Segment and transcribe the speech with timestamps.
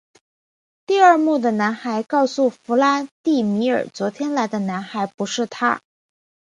[0.87, 5.83] 第二幕的男孩告诉弗拉第米尔昨天来的男孩不是他。